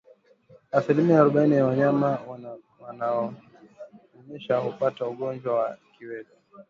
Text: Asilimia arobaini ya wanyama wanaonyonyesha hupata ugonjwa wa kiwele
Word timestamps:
Asilimia 0.71 1.19
arobaini 1.21 1.55
ya 1.55 1.65
wanyama 1.65 2.19
wanaonyonyesha 2.79 4.57
hupata 4.57 5.07
ugonjwa 5.07 5.55
wa 5.59 5.77
kiwele 5.97 6.29